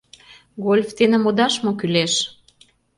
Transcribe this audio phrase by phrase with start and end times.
[0.63, 2.13] —Гольф дене модаш мо кӱлеш?